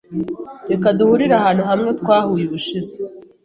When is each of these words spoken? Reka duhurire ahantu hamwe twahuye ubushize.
Reka 0.71 0.87
duhurire 0.97 1.33
ahantu 1.39 1.63
hamwe 1.69 1.89
twahuye 1.99 2.43
ubushize. 2.47 2.95